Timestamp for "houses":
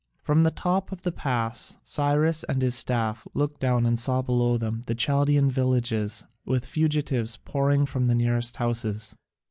8.55-9.15